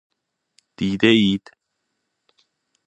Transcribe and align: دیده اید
دیده 0.77 1.09
اید 1.19 1.43